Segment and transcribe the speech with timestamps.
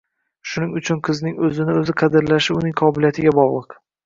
[0.53, 3.79] Shuning uchun qizning o'zini o'zi qadrlashi uning qobiliyatiga bog'liq